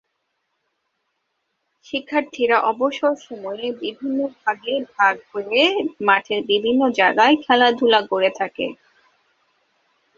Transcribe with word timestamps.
শিক্ষার্থীরা 1.85 2.57
অবসর 2.71 3.13
সময়ে 3.27 3.65
বিভিন্ন 3.81 4.19
ভাগ 4.93 5.15
হয়ে 5.31 5.63
মাঠের 6.07 6.41
বিভিন্ন 6.51 6.81
জায়গায় 6.99 7.35
খেলাধুলা 7.45 8.01
করে 8.11 8.29
থাকে। 8.39 8.65